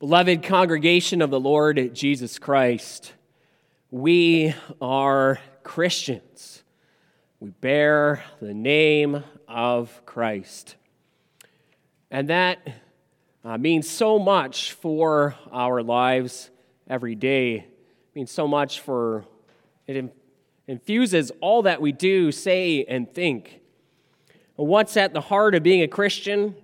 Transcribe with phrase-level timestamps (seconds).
[0.00, 3.14] Beloved congregation of the Lord Jesus Christ,
[3.90, 6.62] we are Christians.
[7.40, 10.76] We bear the name of Christ.
[12.12, 12.60] And that
[13.44, 16.48] uh, means so much for our lives
[16.88, 17.56] every day.
[17.56, 17.66] It
[18.14, 19.24] means so much for
[19.88, 20.14] it
[20.68, 23.62] infuses all that we do, say, and think.
[24.54, 26.54] What's at the heart of being a Christian?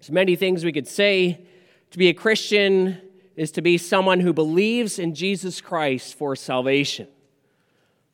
[0.00, 1.44] There's many things we could say
[1.90, 3.00] to be a Christian
[3.36, 7.06] is to be someone who believes in Jesus Christ for salvation.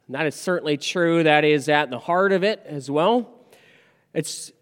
[0.07, 1.23] And that is certainly true.
[1.23, 3.31] That is at the heart of it as well.
[4.13, 4.53] It's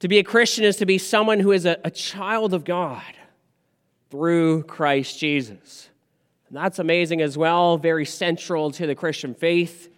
[0.00, 3.02] to be a Christian is to be someone who is a, a child of God
[4.10, 5.88] through Christ Jesus.
[6.48, 9.88] And that's amazing as well, very central to the Christian faith.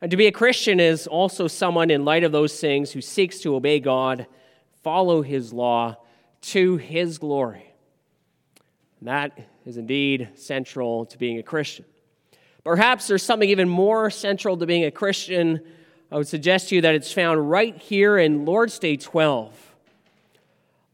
[0.00, 3.40] And to be a Christian is also someone, in light of those things, who seeks
[3.40, 4.26] to obey God,
[4.82, 5.96] follow his law
[6.40, 7.67] to his glory.
[9.00, 11.84] And that is indeed central to being a Christian.
[12.64, 15.60] Perhaps there's something even more central to being a Christian.
[16.10, 19.54] I would suggest to you that it's found right here in Lord's Day 12.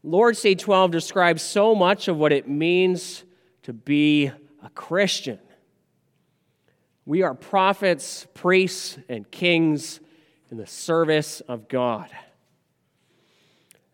[0.03, 3.23] Lord's Day 12 describes so much of what it means
[3.63, 4.27] to be
[4.63, 5.39] a Christian.
[7.05, 9.99] We are prophets, priests, and kings
[10.51, 12.09] in the service of God.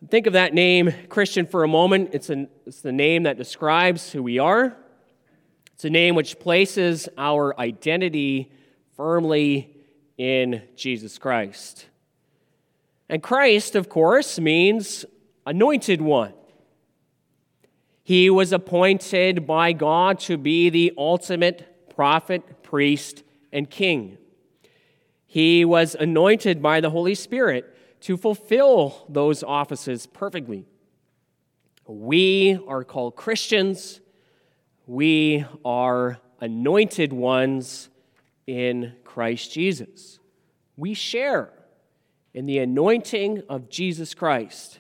[0.10, 2.10] Think of that name, Christian, for a moment.
[2.14, 4.76] It's, an, it's the name that describes who we are.
[5.76, 8.52] It's a name which places our identity
[8.98, 9.78] firmly
[10.18, 11.86] in Jesus Christ.
[13.10, 15.06] And Christ, of course, means
[15.46, 16.34] anointed one.
[18.02, 24.18] He was appointed by God to be the ultimate prophet, priest, and king.
[25.28, 30.66] He was anointed by the Holy Spirit to fulfill those offices perfectly.
[31.88, 34.02] We are called Christians.
[34.88, 37.90] We are anointed ones
[38.48, 40.20] in Christ Jesus.
[40.76, 41.54] We share
[42.34, 44.80] in the anointing of Jesus Christ.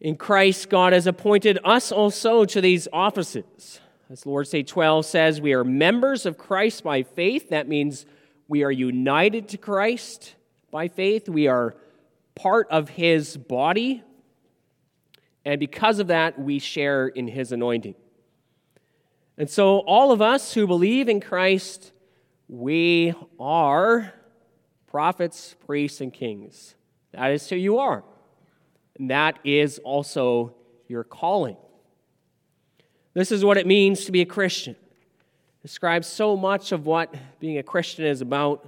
[0.00, 3.80] In Christ, God has appointed us also to these offices.
[4.10, 7.50] As Lord's Day 12 says, we are members of Christ by faith.
[7.50, 8.06] That means
[8.48, 10.34] we are united to Christ
[10.70, 11.28] by faith.
[11.28, 11.76] We are
[12.34, 14.02] part of his body.
[15.44, 17.94] And because of that, we share in his anointing.
[19.38, 21.92] And so, all of us who believe in Christ,
[22.48, 24.12] we are
[24.86, 26.74] prophets, priests, and kings.
[27.12, 28.04] That is who you are.
[28.98, 30.54] And that is also
[30.88, 31.56] your calling.
[33.14, 34.76] This is what it means to be a Christian.
[35.62, 38.66] Describes so much of what being a Christian is about.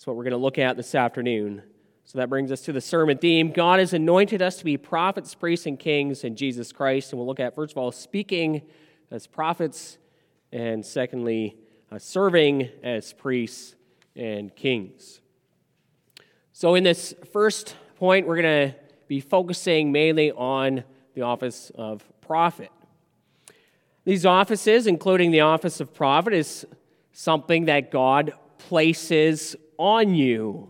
[0.00, 1.60] That's what we're going to look at this afternoon.
[2.06, 3.52] So that brings us to the sermon theme.
[3.52, 7.12] God has anointed us to be prophets, priests, and kings in Jesus Christ.
[7.12, 8.62] And we'll look at, first of all, speaking
[9.10, 9.98] as prophets,
[10.52, 11.54] and secondly,
[11.92, 13.74] uh, serving as priests
[14.16, 15.20] and kings.
[16.54, 20.82] So, in this first point, we're going to be focusing mainly on
[21.12, 22.70] the office of prophet.
[24.06, 26.64] These offices, including the office of prophet, is
[27.12, 30.68] something that God places on you.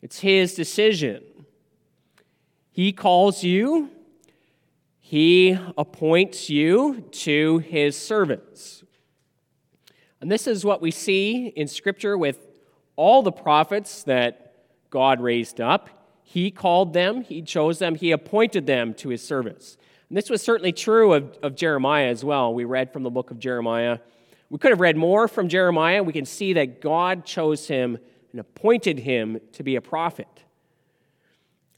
[0.00, 1.22] It's His decision.
[2.70, 3.90] He calls you,
[4.98, 8.82] He appoints you to His servants.
[10.22, 12.46] And this is what we see in Scripture with
[12.96, 14.54] all the prophets that
[14.88, 15.90] God raised up.
[16.22, 19.76] He called them, He chose them, He appointed them to His service.
[20.08, 22.54] And this was certainly true of, of Jeremiah as well.
[22.54, 23.98] We read from the book of Jeremiah
[24.52, 26.02] we could have read more from Jeremiah.
[26.02, 27.96] We can see that God chose him
[28.32, 30.28] and appointed him to be a prophet.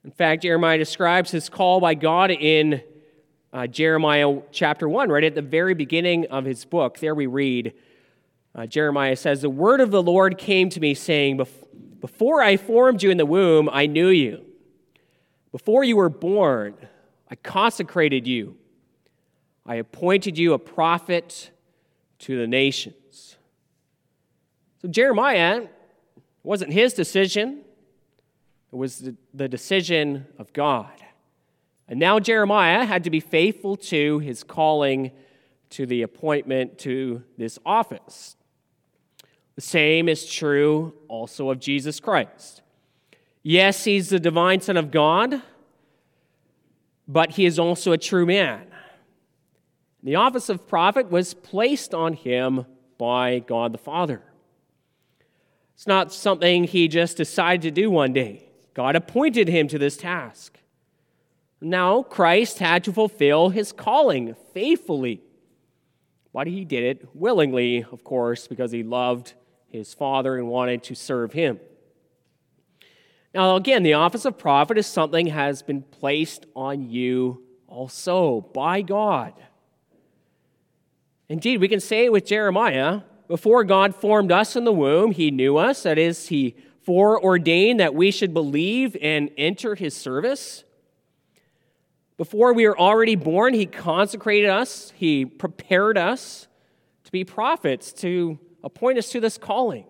[0.02, 2.82] In fact, Jeremiah describes his call by God in
[3.52, 6.98] uh, Jeremiah chapter 1, right at the very beginning of his book.
[6.98, 7.74] There we read
[8.56, 11.40] uh, Jeremiah says, The word of the Lord came to me, saying,
[12.00, 14.44] Before I formed you in the womb, I knew you.
[15.52, 16.74] Before you were born,
[17.30, 18.56] I consecrated you.
[19.64, 21.52] I appointed you a prophet
[22.20, 23.37] to the nations.
[24.82, 25.66] So Jeremiah
[26.43, 27.62] wasn't his decision,
[28.72, 30.90] it was the, decision of God.
[31.88, 35.12] And now Jeremiah had to be faithful to his calling
[35.70, 38.37] to the appointment to this office.
[39.55, 42.62] The same is true also of Jesus Christ.
[43.43, 45.43] Yes, he's the divine Son of God,
[47.06, 48.66] but he is also a true man.
[50.04, 52.66] The office of prophet was placed on him
[52.98, 54.22] by God the Father.
[55.74, 58.50] It's not something he just decided to do one day.
[58.74, 60.58] God appointed him to this task.
[61.60, 65.22] Now, Christ had to fulfill his calling faithfully.
[66.34, 69.32] But he did it willingly, of course, because he loved
[69.68, 71.60] his Father and wanted to serve him.
[73.34, 78.82] Now, again, the office of prophet is something has been placed on you also by
[78.82, 79.32] God.
[81.29, 85.56] Indeed, we can say with Jeremiah, before God formed us in the womb, he knew
[85.56, 85.85] us.
[85.85, 90.65] That is, he foreordained that we should believe and enter his service.
[92.17, 96.47] Before we were already born, he consecrated us, he prepared us
[97.05, 99.87] to be prophets, to appoint us to this calling.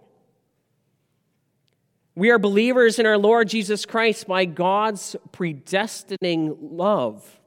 [2.15, 7.41] We are believers in our Lord Jesus Christ by God's predestining love.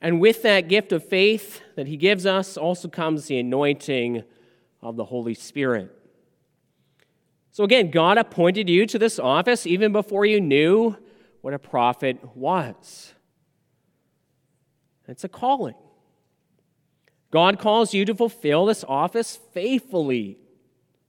[0.00, 4.22] And with that gift of faith that he gives us also comes the anointing
[4.80, 5.94] of the Holy Spirit.
[7.50, 10.96] So again, God appointed you to this office even before you knew
[11.40, 13.12] what a prophet was.
[15.08, 15.74] It's a calling.
[17.30, 20.38] God calls you to fulfill this office faithfully,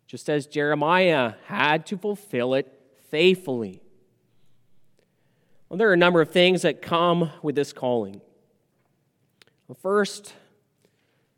[0.08, 2.74] just as Jeremiah had to fulfill it
[3.10, 3.82] faithfully.
[5.68, 8.22] Well, there are a number of things that come with this calling.
[9.70, 10.34] Well, first,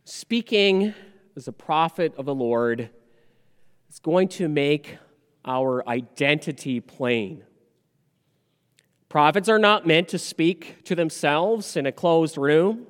[0.06, 0.94] speaking
[1.36, 2.90] as a prophet of the Lord
[3.90, 4.96] is going to make
[5.44, 7.44] our identity plain.
[9.10, 12.88] Prophets are not meant to speak to themselves in a closed room.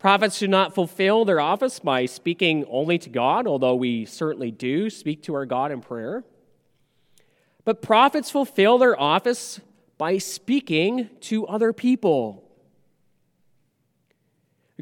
[0.00, 4.90] Prophets do not fulfill their office by speaking only to God, although we certainly do
[4.90, 6.24] speak to our God in prayer.
[7.64, 9.60] But prophets fulfill their office
[9.98, 12.43] by speaking to other people.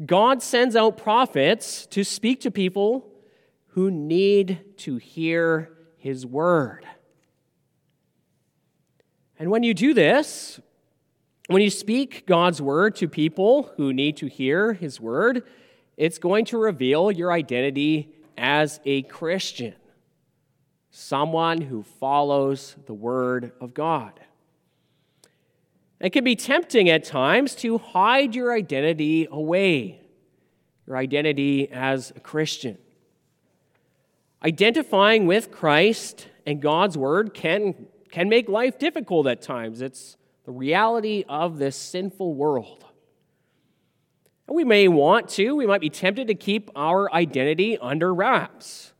[0.05, 3.07] God sends out prophets to speak to people
[3.67, 6.85] who need to hear his word.
[9.39, 10.59] And when you do this,
[11.47, 15.43] when you speak God's word to people who need to hear his word,
[15.97, 19.75] it's going to reveal your identity as a Christian,
[20.91, 24.19] someone who follows the word of God.
[26.03, 30.01] It can be tempting at times to hide your identity away,
[30.85, 32.77] your identity as a Christian.
[34.43, 39.81] Identifying with Christ and God's Word can, can make life difficult at times.
[39.81, 42.83] It's the reality of this sinful world.
[44.49, 48.91] And we may want to, we might be tempted to keep our identity under wraps.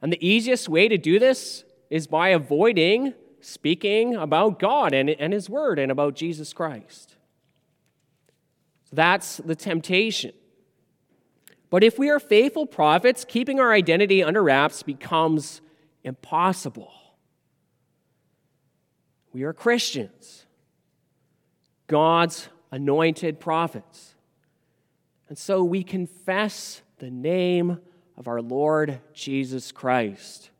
[0.00, 5.32] And the easiest way to do this is by avoiding speaking about God and, and
[5.32, 7.16] His Word and about Jesus Christ.
[8.92, 10.32] That's the temptation.
[11.70, 15.60] But if we are faithful prophets, keeping our identity under wraps becomes
[16.04, 16.92] impossible.
[19.32, 20.44] We are Christians,
[21.86, 24.14] God's anointed prophets.
[25.28, 27.80] And so we confess the name
[28.18, 30.50] of our Lord Jesus Christ.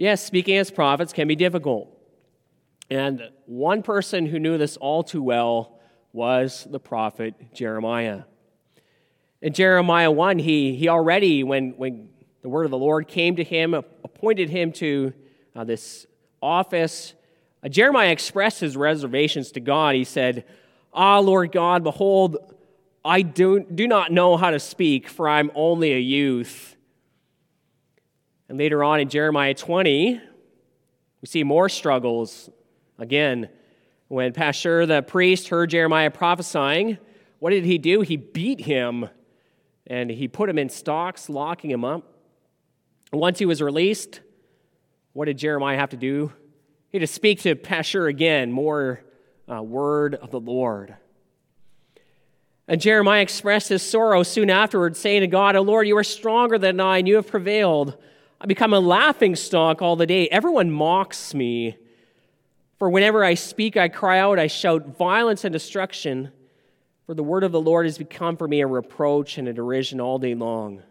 [0.00, 1.94] Yes, speaking as prophets can be difficult.
[2.88, 5.78] And one person who knew this all too well
[6.14, 8.22] was the prophet Jeremiah.
[9.42, 12.08] In Jeremiah 1, he, he already, when, when
[12.40, 15.12] the word of the Lord came to him, appointed him to
[15.54, 16.06] uh, this
[16.40, 17.12] office,
[17.62, 19.96] uh, Jeremiah expressed his reservations to God.
[19.96, 20.46] He said,
[20.94, 22.38] Ah, Lord God, behold,
[23.04, 26.74] I do, do not know how to speak, for I'm only a youth.
[28.50, 30.20] And later on in Jeremiah 20,
[31.20, 32.50] we see more struggles.
[32.98, 33.48] Again,
[34.08, 36.98] when Pashur the priest heard Jeremiah prophesying,
[37.38, 38.00] what did he do?
[38.00, 39.08] He beat him
[39.86, 42.12] and he put him in stocks, locking him up.
[43.12, 44.18] Once he was released,
[45.12, 46.32] what did Jeremiah have to do?
[46.88, 49.00] He had to speak to Pashur again, more
[49.48, 50.96] uh, word of the Lord.
[52.66, 56.58] And Jeremiah expressed his sorrow soon afterwards, saying to God, O Lord, you are stronger
[56.58, 57.96] than I, and you have prevailed.
[58.40, 60.26] I become a laughing stock all the day.
[60.28, 61.76] Everyone mocks me.
[62.78, 66.32] For whenever I speak, I cry out, I shout violence and destruction.
[67.04, 70.00] For the word of the Lord has become for me a reproach and a derision
[70.00, 70.82] all day long.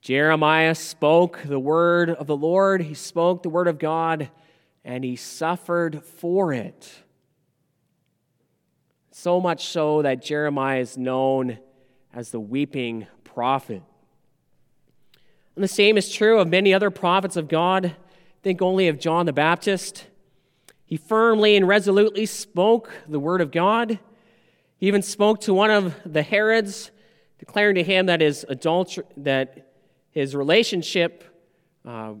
[0.00, 4.30] Jeremiah spoke the word of the Lord, he spoke the word of God,
[4.82, 7.02] and he suffered for it.
[9.10, 11.58] So much so that Jeremiah is known
[12.14, 13.82] as the weeping prophet.
[15.58, 17.96] And the same is true of many other prophets of God.
[18.44, 20.06] Think only of John the Baptist.
[20.84, 23.98] He firmly and resolutely spoke the word of God.
[24.76, 26.92] He even spoke to one of the Herods,
[27.40, 29.72] declaring to him that his adultery, that
[30.12, 31.24] his relationship
[31.84, 32.12] uh,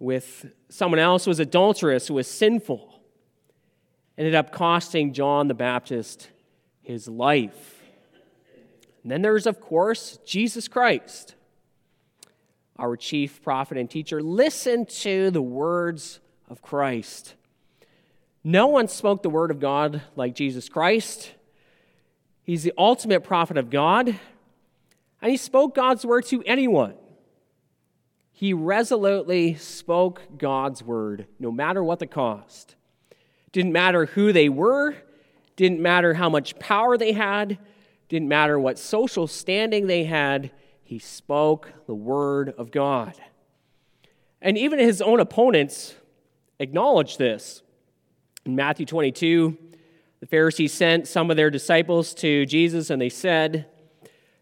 [0.00, 3.00] with someone else was adulterous, was sinful.
[4.18, 6.28] Ended up costing John the Baptist
[6.82, 7.84] his life.
[9.04, 11.36] And then there's, of course, Jesus Christ,
[12.78, 14.22] our chief prophet and teacher.
[14.22, 17.34] Listen to the words of Christ.
[18.44, 21.32] No one spoke the word of God like Jesus Christ.
[22.42, 24.08] He's the ultimate prophet of God,
[25.20, 26.94] and he spoke God's word to anyone.
[28.32, 32.76] He resolutely spoke God's word, no matter what the cost.
[33.52, 34.94] Didn't matter who they were,
[35.56, 37.58] didn't matter how much power they had,
[38.08, 40.52] didn't matter what social standing they had.
[40.88, 43.12] He spoke the word of God.
[44.40, 45.94] And even his own opponents
[46.58, 47.60] acknowledged this.
[48.46, 49.54] In Matthew 22,
[50.20, 53.66] the Pharisees sent some of their disciples to Jesus and they said,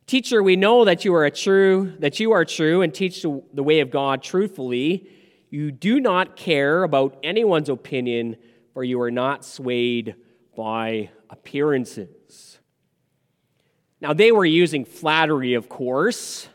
[0.07, 3.62] Teacher, we know that you are a true, that you are true and teach the
[3.65, 5.11] way of God truthfully.
[5.50, 8.37] You do not care about anyone's opinion,
[8.73, 10.15] for you are not swayed
[10.57, 12.15] by appearances.
[14.00, 16.49] Now, they were using flattery, of course.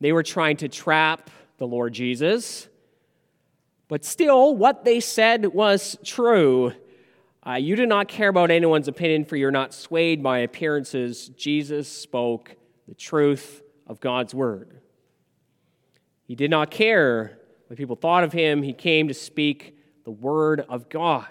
[0.00, 2.68] They were trying to trap the Lord Jesus.
[3.88, 6.72] But still, what they said was true.
[7.44, 11.28] Uh, you do not care about anyone's opinion, for you're not swayed by appearances.
[11.30, 12.54] Jesus spoke
[12.86, 14.80] the truth of God's word.
[16.26, 20.64] He did not care what people thought of him, he came to speak the word
[20.68, 21.26] of God.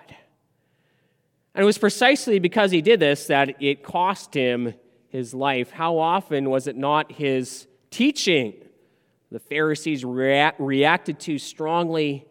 [1.55, 4.75] And it was precisely because he did this that it cost him
[5.09, 5.71] his life.
[5.71, 8.53] How often was it not his teaching
[9.31, 12.25] the Pharisees rea- reacted to strongly,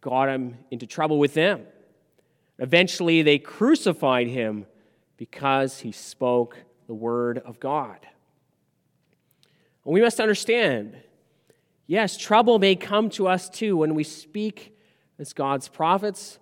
[0.00, 1.62] got him into trouble with them?
[2.58, 4.66] Eventually, they crucified him
[5.16, 6.56] because he spoke
[6.86, 7.98] the word of God.
[9.84, 10.96] And we must understand
[11.86, 14.76] yes, trouble may come to us too when we speak
[15.18, 16.38] as God's prophets.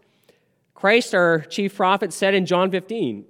[0.75, 3.25] Christ, our chief prophet, said in John 15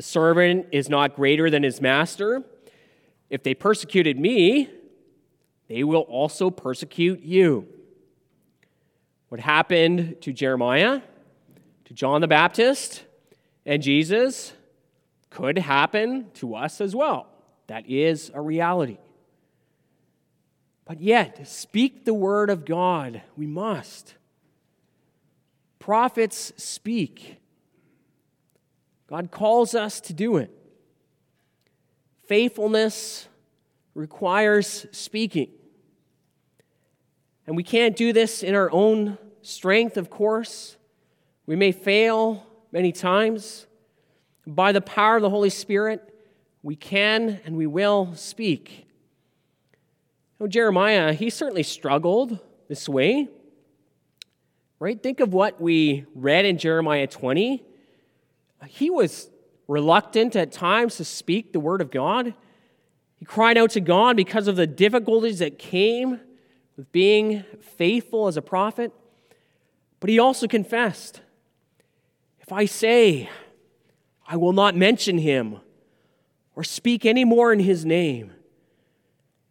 [0.00, 2.42] A servant is not greater than his master.
[3.28, 4.70] If they persecuted me,
[5.68, 7.68] they will also persecute you.
[9.28, 11.02] What happened to Jeremiah?
[11.84, 13.02] to John the Baptist
[13.66, 14.52] and Jesus
[15.28, 17.26] could happen to us as well.
[17.66, 18.98] That is a reality.
[20.84, 23.22] But yet, speak the word of God.
[23.36, 24.14] We must.
[25.80, 27.39] Prophets speak.
[29.10, 30.50] God calls us to do it.
[32.22, 33.26] Faithfulness
[33.94, 35.50] requires speaking.
[37.44, 40.76] And we can't do this in our own strength, of course.
[41.44, 43.66] We may fail many times.
[44.46, 46.14] By the power of the Holy Spirit,
[46.62, 48.86] we can and we will speak.
[50.38, 52.38] Know, Jeremiah, he certainly struggled
[52.68, 53.28] this way.
[54.78, 55.02] Right?
[55.02, 57.64] Think of what we read in Jeremiah 20.
[58.66, 59.30] He was
[59.68, 62.34] reluctant at times to speak the word of God.
[63.16, 66.20] He cried out to God because of the difficulties that came
[66.76, 68.92] with being faithful as a prophet.
[70.00, 71.20] But he also confessed
[72.40, 73.28] if I say,
[74.26, 75.60] I will not mention him
[76.56, 78.32] or speak any more in his name,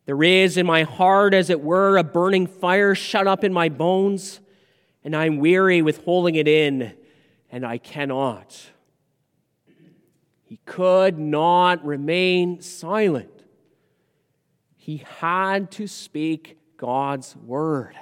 [0.05, 3.69] there is in my heart, as it were, a burning fire shut up in my
[3.69, 4.39] bones,
[5.03, 6.93] and I'm weary with holding it in,
[7.51, 8.59] and I cannot.
[10.49, 13.43] He could not remain silent.
[14.77, 17.93] He had to speak God's word.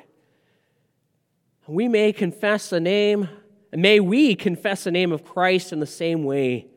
[1.68, 3.28] We may confess the name
[3.74, 6.68] may we confess the name of Christ in the same way.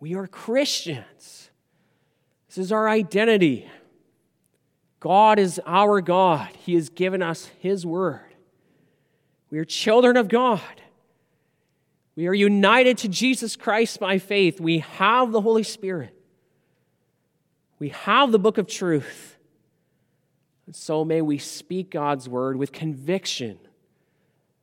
[0.00, 1.50] We are Christians.
[2.46, 3.68] This is our identity.
[5.00, 6.48] God is our God.
[6.60, 8.34] He has given us His word.
[9.50, 10.62] We are children of God.
[12.18, 14.60] We are united to Jesus Christ by faith.
[14.60, 16.12] We have the Holy Spirit.
[17.78, 19.36] We have the book of truth.
[20.66, 23.56] And so may we speak God's word with conviction.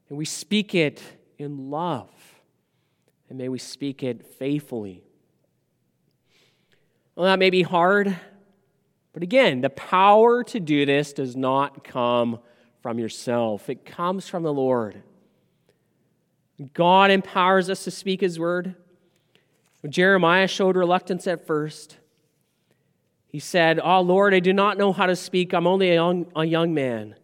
[0.10, 1.02] And we speak it
[1.38, 2.10] in love.
[3.30, 5.06] And may we speak it faithfully.
[7.16, 8.18] Well, that may be hard,
[9.14, 12.40] but again, the power to do this does not come
[12.82, 15.04] from yourself, it comes from the Lord.
[16.74, 18.76] God empowers us to speak His word.
[19.88, 21.98] Jeremiah showed reluctance at first.
[23.28, 25.54] He said, Oh Lord, I do not know how to speak.
[25.54, 27.16] I'm only a young, a young man.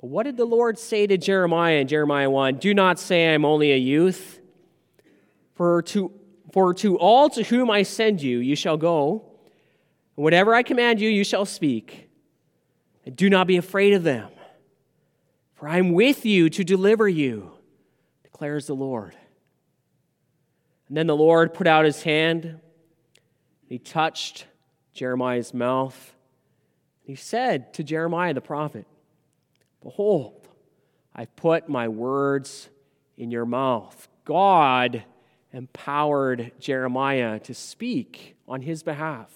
[0.00, 2.56] But what did the Lord say to Jeremiah in Jeremiah 1?
[2.56, 4.40] Do not say I'm only a youth.
[5.54, 6.10] For to,
[6.52, 9.24] for to all to whom I send you, you shall go.
[10.16, 12.08] And whatever I command you, you shall speak.
[13.06, 14.28] And do not be afraid of them.
[15.54, 17.52] For I am with you to deliver you,
[18.42, 19.14] declares the Lord.
[20.88, 22.58] And then the Lord put out his hand,
[23.68, 24.46] he touched
[24.92, 26.16] Jeremiah's mouth.
[27.04, 28.84] He said to Jeremiah the prophet,
[29.80, 30.48] Behold,
[31.14, 32.68] I've put my words
[33.16, 34.08] in your mouth.
[34.24, 35.04] God
[35.52, 39.30] empowered Jeremiah to speak on his behalf.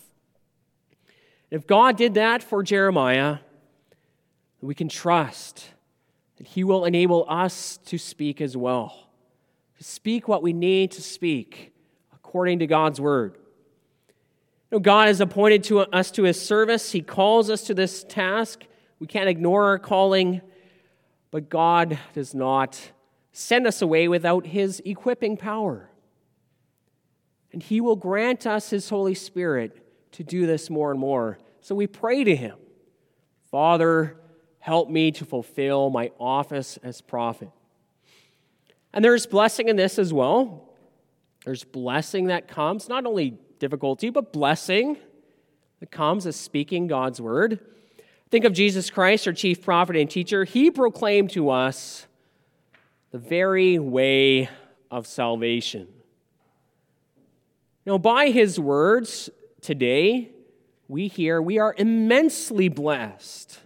[1.49, 3.39] If God did that for Jeremiah,
[4.61, 5.65] we can trust
[6.45, 9.09] he will enable us to speak as well,
[9.79, 11.73] to speak what we need to speak
[12.15, 13.39] according to God's word.
[14.71, 16.93] You know, God has appointed to us to his service.
[16.93, 18.65] He calls us to this task.
[18.99, 20.43] We can't ignore our calling,
[21.31, 22.93] but God does not
[23.33, 25.91] send us away without his equipping power.
[27.53, 29.77] And he will grant us his Holy Spirit
[30.13, 31.39] to do this more and more.
[31.61, 32.57] So we pray to him
[33.51, 34.17] Father,
[34.67, 37.49] help me to fulfill my office as prophet.
[38.93, 40.69] And there's blessing in this as well.
[41.45, 44.97] There's blessing that comes, not only difficulty, but blessing
[45.79, 47.61] that comes as speaking God's word.
[48.29, 50.43] Think of Jesus Christ, our chief prophet and teacher.
[50.43, 52.09] He proclaimed to us
[53.13, 54.49] the very way
[54.91, 55.87] of salvation.
[57.87, 59.31] Now, by his words
[59.61, 60.33] today,
[60.89, 63.61] we hear we are immensely blessed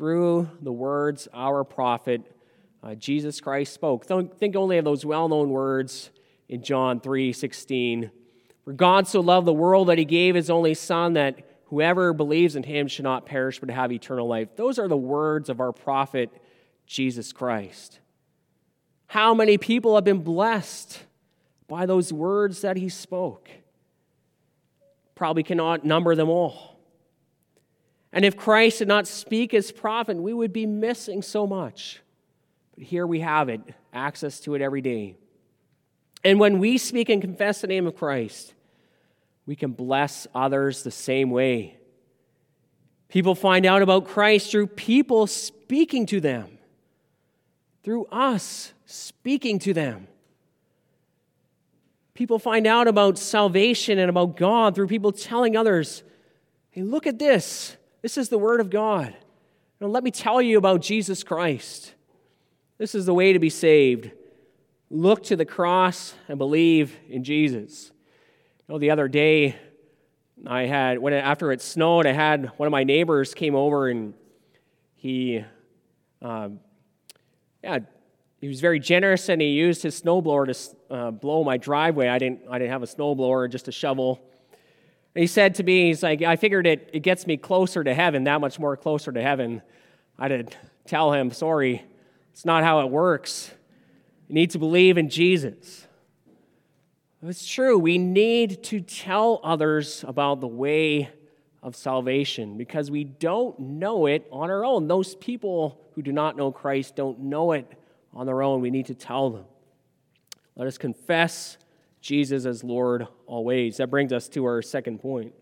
[0.00, 2.22] through the words our prophet
[2.82, 4.06] uh, Jesus Christ spoke.
[4.06, 6.08] Think only of those well known words
[6.48, 8.10] in John 3 16.
[8.64, 12.56] For God so loved the world that he gave his only Son, that whoever believes
[12.56, 14.48] in him should not perish but have eternal life.
[14.56, 16.30] Those are the words of our prophet,
[16.86, 18.00] Jesus Christ.
[19.08, 20.98] How many people have been blessed
[21.68, 23.50] by those words that he spoke?
[25.14, 26.69] Probably cannot number them all.
[28.12, 32.00] And if Christ did not speak as prophet, we would be missing so much.
[32.74, 33.60] But here we have it,
[33.92, 35.16] access to it every day.
[36.24, 38.54] And when we speak and confess the name of Christ,
[39.46, 41.76] we can bless others the same way.
[43.08, 46.58] People find out about Christ through people speaking to them,
[47.82, 50.06] through us speaking to them.
[52.14, 56.02] People find out about salvation and about God through people telling others,
[56.70, 57.76] hey, look at this.
[58.02, 59.14] This is the Word of God.
[59.80, 61.94] Now, let me tell you about Jesus Christ.
[62.78, 64.10] This is the way to be saved
[64.90, 67.92] look to the cross and believe in Jesus.
[68.66, 69.56] You know, the other day,
[70.46, 74.14] I had when after it snowed, I had one of my neighbors came over and
[74.96, 75.44] he,
[76.20, 76.60] um,
[77.62, 77.78] yeah,
[78.40, 82.08] he was very generous and he used his snowblower to uh, blow my driveway.
[82.08, 84.20] I didn't, I didn't have a snowblower, just a shovel.
[85.14, 88.24] He said to me, he's like, I figured it, it gets me closer to heaven,
[88.24, 89.60] that much more closer to heaven.
[90.18, 91.82] I did tell him, sorry,
[92.32, 93.50] it's not how it works.
[94.28, 95.86] You need to believe in Jesus.
[97.22, 97.78] It's true.
[97.78, 101.10] We need to tell others about the way
[101.62, 104.88] of salvation because we don't know it on our own.
[104.88, 107.70] Those people who do not know Christ don't know it
[108.14, 108.60] on their own.
[108.60, 109.44] We need to tell them.
[110.56, 111.58] Let us confess
[112.00, 113.76] Jesus as Lord always.
[113.76, 115.34] That brings us to our second point.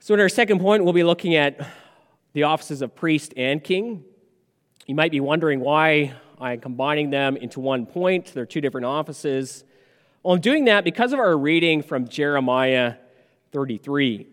[0.00, 1.60] So, in our second point, we'll be looking at
[2.32, 4.04] the offices of priest and king.
[4.86, 8.32] You might be wondering why I'm combining them into one point.
[8.32, 9.64] They're two different offices.
[10.22, 12.94] Well, I'm doing that because of our reading from Jeremiah
[13.52, 14.28] 33.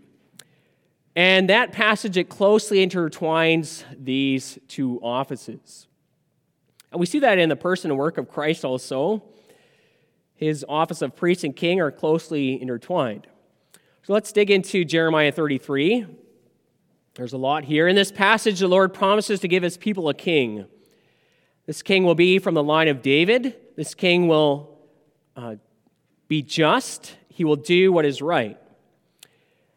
[1.16, 5.88] And that passage, it closely intertwines these two offices.
[6.92, 9.24] And we see that in the person and work of Christ also.
[10.36, 13.28] His office of priest and king are closely intertwined.
[14.04, 16.06] So let's dig into Jeremiah 33.
[17.16, 17.88] There's a lot here.
[17.88, 20.66] In this passage, the Lord promises to give his people a king.
[21.66, 23.56] This king will be from the line of David.
[23.76, 24.78] This king will
[25.36, 25.56] uh,
[26.28, 27.16] be just.
[27.30, 28.60] He will do what is right.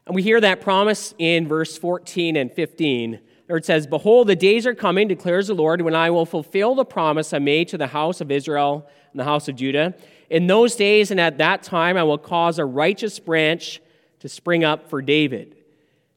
[0.06, 4.36] And we hear that promise in verse 14 and 15, where it says, Behold, the
[4.36, 7.78] days are coming, declares the Lord, when I will fulfill the promise I made to
[7.78, 9.94] the house of Israel and the house of Judah.
[10.28, 13.80] In those days and at that time, I will cause a righteous branch
[14.20, 15.56] to spring up for David,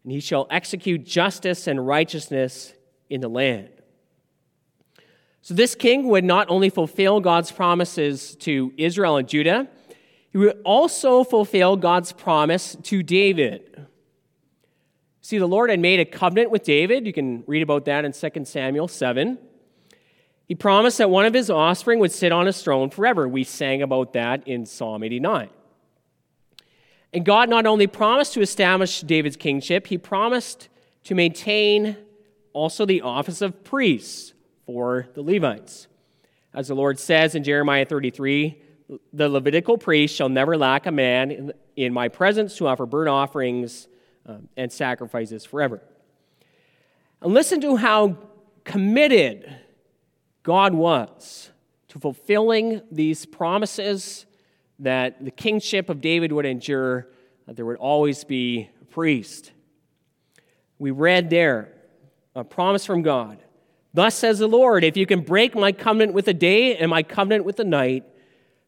[0.03, 2.73] and he shall execute justice and righteousness
[3.09, 3.69] in the land.
[5.41, 9.69] So this king would not only fulfill God's promises to Israel and Judah,
[10.31, 13.87] he would also fulfill God's promise to David.
[15.21, 17.05] See, the Lord had made a covenant with David.
[17.05, 19.37] You can read about that in 2 Samuel 7.
[20.47, 23.27] He promised that one of his offspring would sit on his throne forever.
[23.27, 25.49] We sang about that in Psalm 89.
[27.13, 30.69] And God not only promised to establish David's kingship, he promised
[31.03, 31.97] to maintain
[32.53, 34.33] also the office of priests
[34.65, 35.87] for the Levites.
[36.53, 38.61] As the Lord says in Jeremiah 33,
[39.13, 43.87] the Levitical priest shall never lack a man in my presence to offer burnt offerings
[44.25, 45.81] um, and sacrifices forever.
[47.21, 48.17] And listen to how
[48.63, 49.53] committed
[50.43, 51.51] God was
[51.89, 54.25] to fulfilling these promises
[54.79, 57.07] that the kingship of David would endure,
[57.45, 59.51] that there would always be a priest.
[60.79, 61.73] We read there
[62.35, 63.43] a promise from God.
[63.93, 67.03] Thus says the Lord, if you can break my covenant with the day and my
[67.03, 68.05] covenant with the night,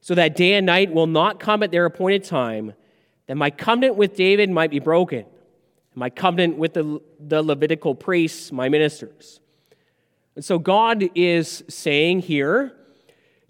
[0.01, 2.73] so that day and night will not come at their appointed time,
[3.27, 5.25] then my covenant with David might be broken,
[5.95, 9.39] my covenant with the, the Levitical priests, my ministers.
[10.35, 12.73] And so God is saying here,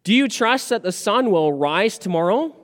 [0.03, 2.56] do you trust that the sun will rise tomorrow?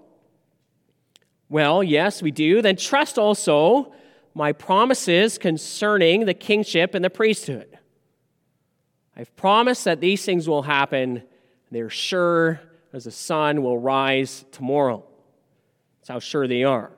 [1.48, 2.62] Well, yes, we do.
[2.62, 3.94] Then trust also
[4.36, 7.78] my promises concerning the kingship and the priesthood.
[9.16, 11.24] I've promised that these things will happen.
[11.72, 12.62] They're sure
[12.94, 15.04] as the sun will rise tomorrow.
[16.00, 16.92] That's how sure they are.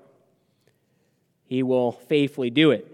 [1.51, 2.87] He will faithfully do it.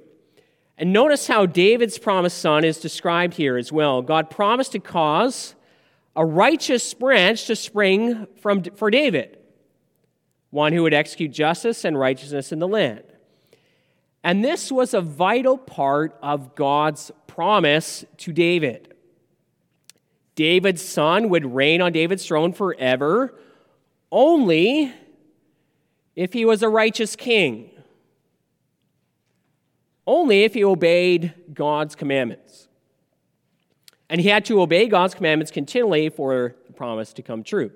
[0.80, 4.02] And notice how David's promised son is described here as well.
[4.02, 5.54] God promised to cause
[6.16, 9.38] a righteous branch to spring from, for David,
[10.50, 13.04] one who would execute justice and righteousness in the land.
[14.24, 18.92] And this was a vital part of God's promise to David.
[20.34, 23.38] David's son would reign on David's throne forever
[24.12, 24.92] only
[26.16, 27.70] if he was a righteous king
[30.08, 32.70] only if he obeyed God's commandments.
[34.10, 37.72] And he had to obey God's commandments continually for the promise to come true.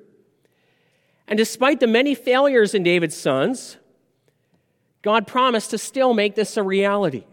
[1.27, 3.77] And despite the many failures in David's sons,
[5.01, 7.25] God promised to still make this a reality.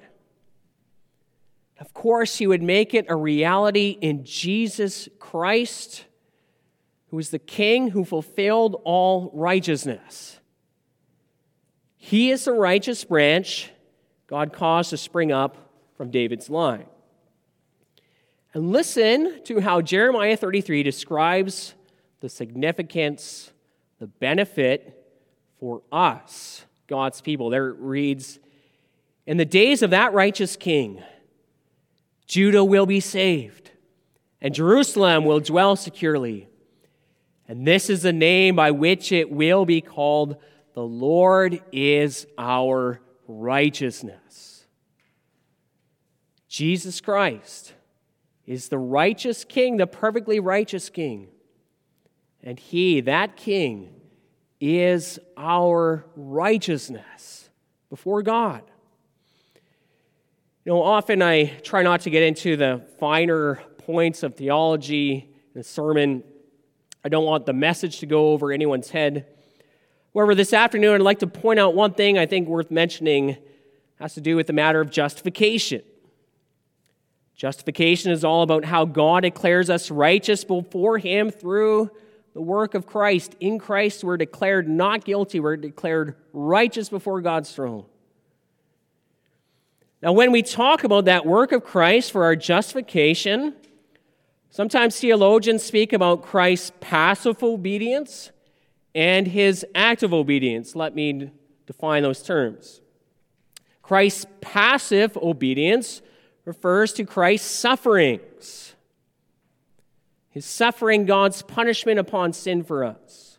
[1.78, 6.06] Of course, he would make it a reality in Jesus Christ,
[7.10, 10.40] who is the King who fulfilled all righteousness.
[11.96, 13.70] He is the righteous branch
[14.28, 15.56] God caused to spring up
[15.96, 16.84] from David's line.
[18.54, 21.74] And listen to how Jeremiah 33 describes
[22.20, 23.52] the significance,
[23.98, 24.94] the benefit
[25.58, 27.50] for us, God's people.
[27.50, 28.38] There it reads
[29.26, 31.02] In the days of that righteous king,
[32.26, 33.70] Judah will be saved,
[34.40, 36.48] and Jerusalem will dwell securely.
[37.46, 40.36] And this is the name by which it will be called
[40.74, 44.66] The Lord is our righteousness.
[46.48, 47.74] Jesus Christ
[48.46, 51.28] is the righteous king, the perfectly righteous king.
[52.42, 53.94] And he, that king,
[54.60, 57.50] is our righteousness
[57.90, 58.62] before God.
[60.64, 65.60] You know, often I try not to get into the finer points of theology in
[65.60, 66.24] a sermon.
[67.04, 69.26] I don't want the message to go over anyone's head.
[70.14, 73.36] However, this afternoon, I'd like to point out one thing I think worth mentioning
[73.96, 75.82] has to do with the matter of justification.
[77.34, 81.90] Justification is all about how God declares us righteous before Him through
[82.34, 83.36] the work of Christ.
[83.38, 87.84] In Christ, we're declared not guilty, we're declared righteous before God's throne.
[90.02, 93.54] Now, when we talk about that work of Christ for our justification,
[94.50, 98.30] sometimes theologians speak about Christ's passive obedience
[98.98, 100.74] and his active obedience.
[100.74, 101.30] Let me
[101.66, 102.80] define those terms.
[103.80, 106.02] Christ's passive obedience
[106.44, 108.74] refers to Christ's sufferings,
[110.30, 113.38] his suffering God's punishment upon sin for us.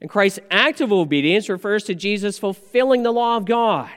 [0.00, 3.90] And Christ's active obedience refers to Jesus fulfilling the law of God,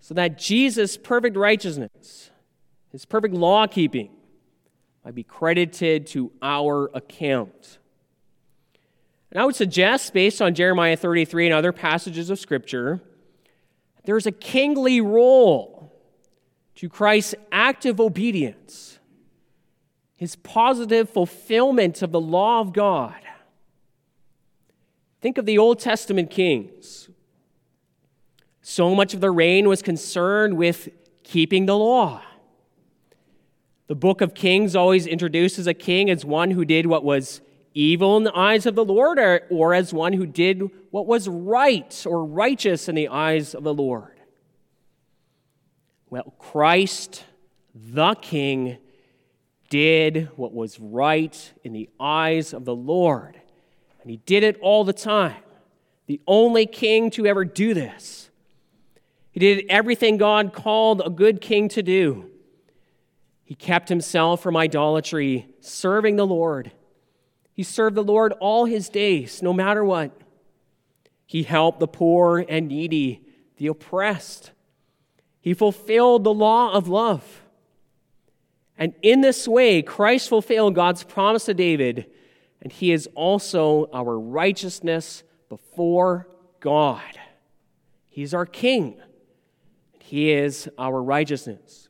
[0.00, 2.30] so that Jesus' perfect righteousness,
[2.92, 4.08] his perfect law keeping,
[5.04, 7.76] might be credited to our account.
[9.30, 13.00] And I would suggest, based on Jeremiah 33 and other passages of Scripture,
[14.04, 15.92] there's a kingly role
[16.76, 18.98] to Christ's active obedience,
[20.16, 23.16] his positive fulfillment of the law of God.
[25.20, 27.08] Think of the Old Testament kings.
[28.62, 30.88] So much of their reign was concerned with
[31.22, 32.22] keeping the law.
[33.86, 37.40] The book of Kings always introduces a king as one who did what was
[37.76, 41.28] evil in the eyes of the Lord, or, or as one who did what was
[41.28, 44.18] right or righteous in the eyes of the Lord?
[46.08, 47.24] Well, Christ,
[47.74, 48.78] the King,
[49.68, 53.40] did what was right in the eyes of the Lord.
[54.00, 55.42] And he did it all the time.
[56.06, 58.30] The only king to ever do this.
[59.32, 62.30] He did everything God called a good king to do.
[63.44, 66.70] He kept himself from idolatry, serving the Lord.
[67.56, 70.12] He served the Lord all his days, no matter what.
[71.24, 74.52] He helped the poor and needy, the oppressed.
[75.40, 77.42] He fulfilled the law of love.
[78.78, 82.06] And in this way, Christ fulfilled God's promise to David,
[82.60, 86.28] and he is also our righteousness before
[86.60, 87.18] God.
[88.16, 88.96] He's our king.
[89.92, 91.85] And He is our righteousness.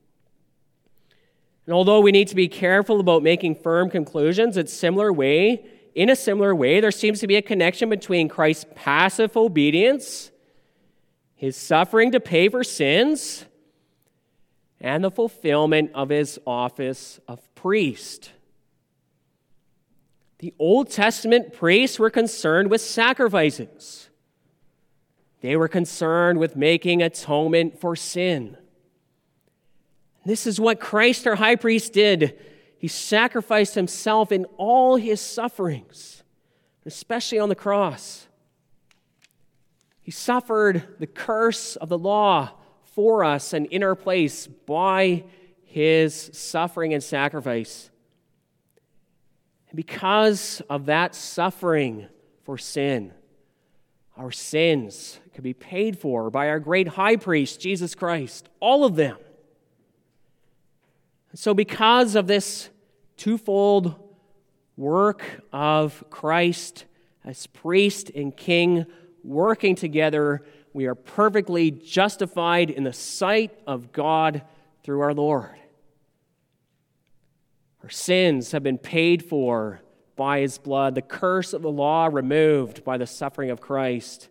[1.67, 6.11] And although we need to be careful about making firm conclusions, it's similar way, in
[6.11, 10.31] a similar way, there seems to be a connection between Christ's passive obedience,
[11.35, 13.47] his suffering to pay for sins,
[14.81, 18.33] and the fulfillment of his office of priest.
[20.39, 24.11] The Old Testament priests were concerned with sacrifices.
[25.41, 28.59] They were concerned with making atonement for sin.
[30.27, 32.37] This is what Christ, our high priest, did.
[32.79, 36.25] He sacrificed himself in all his sufferings,
[36.85, 38.27] especially on the cross.
[40.03, 42.51] He suffered the curse of the law
[42.83, 45.23] for us and in our place by
[45.63, 47.91] his suffering and sacrifice.
[49.69, 52.09] And because of that suffering
[52.43, 53.13] for sin,
[54.17, 58.97] our sins could be paid for by our great high priest, Jesus Christ, all of
[58.97, 59.19] them.
[61.37, 62.71] So, because of this
[63.19, 63.95] twofold
[64.75, 66.87] work of Christ
[67.27, 68.87] as priest and king
[69.23, 74.45] working together, we are perfectly justified in the sight of God
[74.83, 75.59] through our Lord.
[77.83, 79.83] Our sins have been paid for
[80.17, 84.31] by his blood, the curse of the law removed by the suffering of Christ.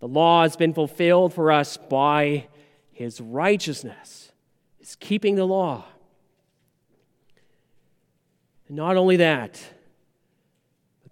[0.00, 2.48] The law has been fulfilled for us by
[2.90, 4.32] his righteousness,
[4.80, 5.84] his keeping the law.
[8.68, 9.60] And not only that,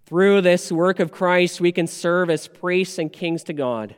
[0.04, 3.96] through this work of Christ, we can serve as priests and kings to God.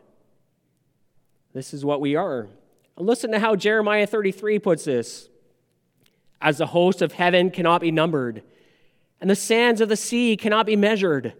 [1.52, 2.48] This is what we are.
[2.96, 5.28] listen to how Jeremiah 33 puts this
[6.40, 8.42] As the host of heaven cannot be numbered,
[9.20, 11.34] and the sands of the sea cannot be measured,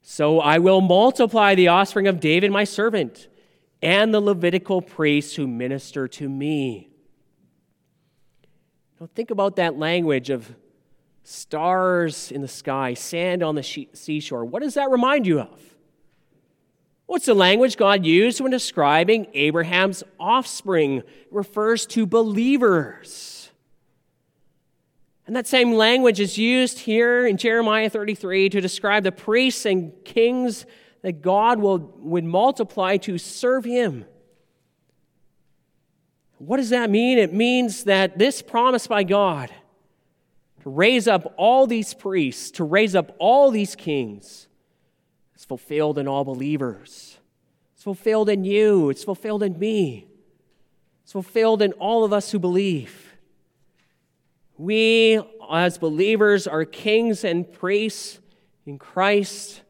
[0.00, 3.28] so I will multiply the offspring of David, my servant,
[3.82, 6.88] and the Levitical priests who minister to me.
[9.00, 10.54] Now, think about that language of
[11.28, 13.62] stars in the sky, sand on the
[13.92, 14.46] seashore.
[14.46, 15.76] What does that remind you of?
[17.04, 20.98] What's the language God used when describing Abraham's offspring?
[20.98, 23.50] It refers to believers.
[25.26, 29.92] And that same language is used here in Jeremiah 33 to describe the priests and
[30.06, 30.64] kings
[31.02, 34.06] that God will, would multiply to serve him.
[36.38, 37.18] What does that mean?
[37.18, 39.50] It means that this promise by God
[40.68, 44.48] raise up all these priests, to raise up all these kings,
[45.36, 47.18] is fulfilled in all believers.
[47.74, 50.06] It's fulfilled in you, it's fulfilled in me,
[51.02, 53.14] it's fulfilled in all of us who believe.
[54.56, 58.18] We, as believers, are kings and priests
[58.66, 59.62] in Christ.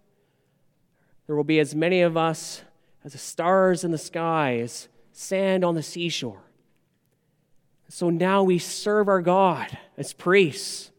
[1.26, 2.62] There will be as many of us
[3.04, 6.42] as the stars in the sky, as sand on the seashore.
[7.90, 10.92] So now we serve our God as priests.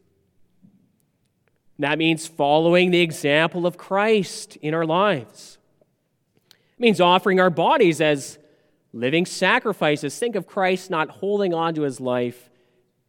[1.78, 5.58] That means following the example of Christ in our lives.
[6.50, 8.38] It means offering our bodies as
[8.92, 10.18] living sacrifices.
[10.18, 12.50] Think of Christ not holding on to his life,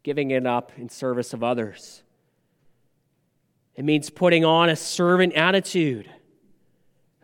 [0.04, 2.04] giving it up in service of others.
[3.76, 6.10] It means putting on a servant attitude,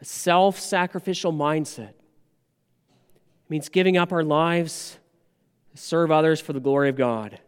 [0.01, 1.89] a self sacrificial mindset.
[1.89, 4.97] It means giving up our lives
[5.71, 7.39] to serve others for the glory of God.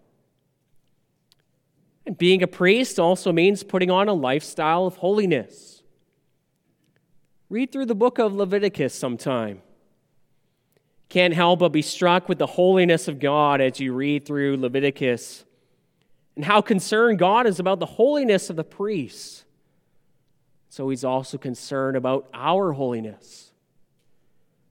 [2.10, 5.84] And being a priest also means putting on a lifestyle of holiness.
[7.52, 9.62] Read through the book of Leviticus sometime.
[11.08, 15.46] Can't help but be struck with the holiness of God as you read through Leviticus
[16.36, 19.46] and how concerned God is about the holiness of the priests.
[20.68, 23.52] So he's also concerned about our holiness.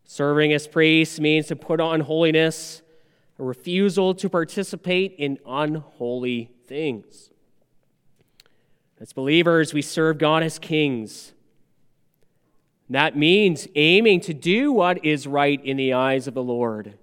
[0.02, 2.82] Serving as priests means to put on holiness
[3.38, 7.30] a refusal to participate in unholy things.
[9.00, 11.32] As believers, we serve God as kings.
[12.90, 16.98] That means aiming to do what is right in the eyes of the Lord,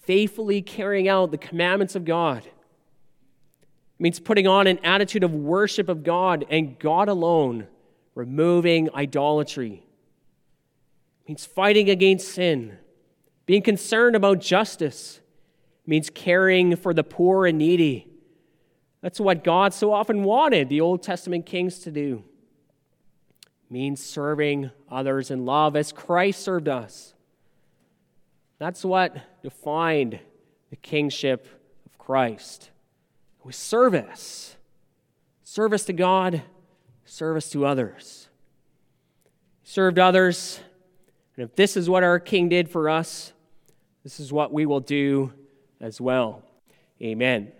[0.00, 2.44] faithfully carrying out the commandments of God.
[2.44, 2.52] It
[3.98, 7.66] means putting on an attitude of worship of God and God alone,
[8.14, 9.84] removing idolatry.
[11.22, 12.78] It means fighting against sin
[13.46, 15.20] being concerned about justice,
[15.84, 18.11] It means caring for the poor and needy.
[19.02, 22.22] That's what God so often wanted the Old Testament kings to do.
[23.42, 27.12] It means serving others in love as Christ served us.
[28.58, 30.20] That's what defined
[30.70, 31.46] the kingship
[31.84, 32.70] of Christ.
[33.40, 34.56] It was service.
[35.42, 36.42] Service to God,
[37.04, 38.28] service to others.
[39.62, 40.60] He served others,
[41.36, 43.32] and if this is what our King did for us,
[44.04, 45.32] this is what we will do
[45.80, 46.42] as well.
[47.02, 47.52] Amen.